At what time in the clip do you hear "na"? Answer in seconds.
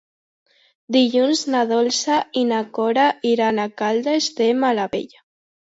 1.55-1.61, 2.53-2.63